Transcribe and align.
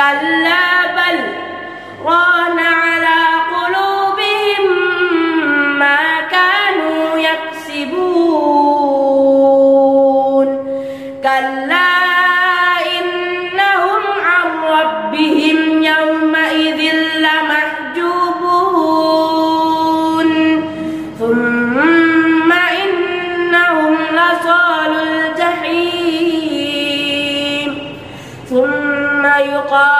Dalla 0.00 0.69
과 29.70 29.99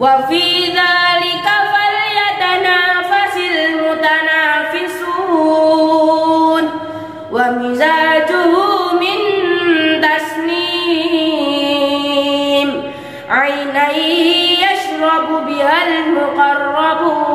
وفي 0.00 0.64
ذلك 0.64 1.46
فليتنافس 1.72 3.36
المتنافسون. 3.36 4.18
ومزاجه 7.32 8.52
من 8.92 9.18
تسنيم. 10.00 11.08
عينيه 13.30 14.58
يشرب 14.58 15.28
بها 15.46 15.78
المقربون. 15.88 17.27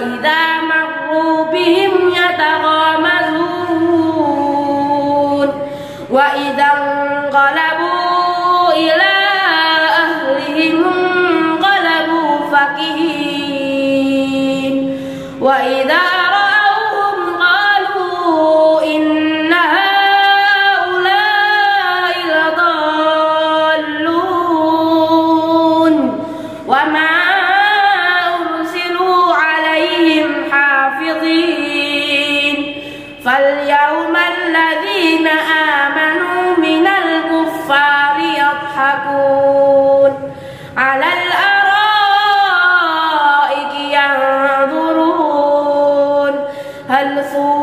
realidad. 0.00 0.49
فاليوم 33.24 34.16
الذين 34.16 35.28
آمنوا 35.28 36.56
من 36.58 36.86
الكفار 36.86 38.16
يضحكون 38.20 40.12
على 40.76 41.04
الأرائك 41.04 41.60
ينظرون 44.80 46.34
هل 46.88 47.24
صور 47.32 47.59